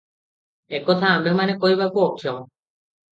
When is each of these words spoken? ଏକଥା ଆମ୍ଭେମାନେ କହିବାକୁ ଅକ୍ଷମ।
ଏକଥା 0.77 1.11
ଆମ୍ଭେମାନେ 1.17 1.57
କହିବାକୁ 1.65 2.07
ଅକ୍ଷମ। 2.07 2.39